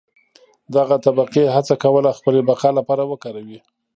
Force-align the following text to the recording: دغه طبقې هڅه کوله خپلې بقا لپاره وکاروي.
دغه 0.75 0.95
طبقې 1.05 1.43
هڅه 1.55 1.73
کوله 1.83 2.11
خپلې 2.19 2.41
بقا 2.49 2.69
لپاره 2.79 3.03
وکاروي. 3.11 3.59